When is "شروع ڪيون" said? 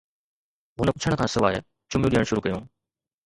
2.29-2.63